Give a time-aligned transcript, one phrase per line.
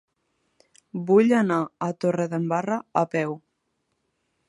[1.09, 3.41] Vull anar a Torredembarra a peu.